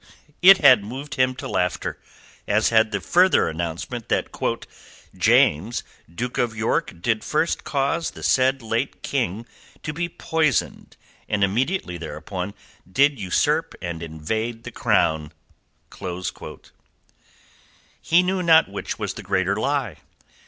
It 0.41 0.57
had 0.57 0.83
moved 0.83 1.13
him 1.13 1.35
to 1.35 1.47
laughter, 1.47 1.99
as 2.47 2.69
had 2.69 2.89
the 2.91 2.99
further 2.99 3.47
announcement 3.47 4.09
that 4.09 4.33
"James 5.15 5.83
Duke 6.11 6.39
of 6.39 6.55
York 6.57 6.99
did 7.03 7.23
first 7.23 7.63
cause 7.63 8.09
the 8.09 8.23
said 8.23 8.63
late 8.63 9.03
King 9.03 9.45
to 9.83 9.93
be 9.93 10.09
poysoned, 10.09 10.97
and 11.29 11.43
immediately 11.43 11.99
thereupon 11.99 12.55
did 12.91 13.19
usurp 13.19 13.75
and 13.79 14.01
invade 14.01 14.63
the 14.63 14.71
Crown." 14.71 15.33
He 18.01 18.23
knew 18.23 18.41
not 18.41 18.67
which 18.71 18.97
was 18.97 19.13
the 19.13 19.21
greater 19.21 19.55
lie. 19.55 19.97